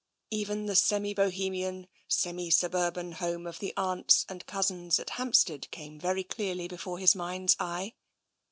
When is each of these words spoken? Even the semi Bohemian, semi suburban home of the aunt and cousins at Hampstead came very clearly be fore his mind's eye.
Even 0.31 0.65
the 0.65 0.75
semi 0.75 1.13
Bohemian, 1.13 1.87
semi 2.07 2.49
suburban 2.49 3.11
home 3.11 3.45
of 3.45 3.59
the 3.59 3.71
aunt 3.77 4.25
and 4.27 4.47
cousins 4.47 4.99
at 4.99 5.11
Hampstead 5.11 5.69
came 5.69 5.99
very 5.99 6.23
clearly 6.23 6.67
be 6.67 6.75
fore 6.77 6.97
his 6.97 7.13
mind's 7.13 7.55
eye. 7.59 7.93